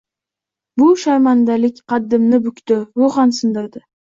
[0.83, 3.87] Bu sharmandalik qaddimni bukdi, ruhan sindirdi